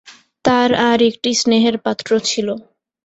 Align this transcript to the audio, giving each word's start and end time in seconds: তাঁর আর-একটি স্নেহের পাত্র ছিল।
তাঁর 0.45 0.69
আর-একটি 0.89 1.29
স্নেহের 1.41 1.75
পাত্র 1.85 2.09
ছিল। 2.29 2.47